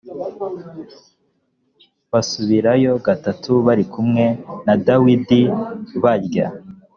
basibirayo 2.11 2.91
gatatu 3.07 3.51
bari 3.65 3.83
kumwe 3.93 4.25
na 4.65 4.75
dawidi 4.85 5.41
barya 6.03 6.47